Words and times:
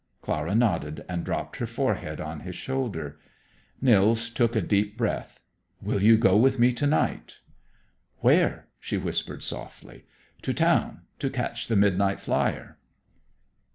Clara 0.23 0.55
nodded, 0.55 1.05
and 1.07 1.23
dropped 1.23 1.57
her 1.57 1.67
forehead 1.67 2.19
on 2.19 2.39
his 2.39 2.55
shoulder. 2.55 3.19
Nils 3.81 4.31
took 4.31 4.55
a 4.55 4.59
deep 4.61 4.97
breath. 4.97 5.41
"Will 5.79 6.01
you 6.01 6.17
go 6.17 6.35
with 6.35 6.57
me 6.57 6.73
to 6.73 6.87
night?" 6.87 7.37
"Where?" 8.17 8.65
she 8.79 8.97
whispered 8.97 9.43
softly. 9.43 10.05
"To 10.41 10.55
town, 10.55 11.01
to 11.19 11.29
catch 11.29 11.67
the 11.67 11.75
midnight 11.75 12.19
flyer." 12.19 12.79